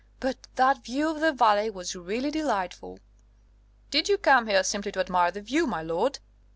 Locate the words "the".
1.19-1.31, 5.29-5.41